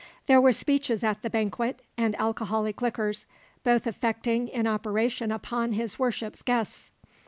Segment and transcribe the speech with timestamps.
[0.25, 3.27] There were speeches at the banquet, and alcoholic liquors,
[3.63, 6.89] both affecting in operation upon his Worship's guests.